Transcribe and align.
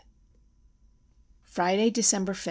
Friday, 1.43 1.89
December 1.91 2.33
5. 2.33 2.39